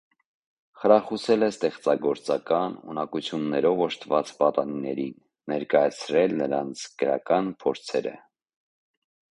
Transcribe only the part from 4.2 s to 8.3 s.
պատանիներին, ներկայացրել նրանց գրական փորձերը։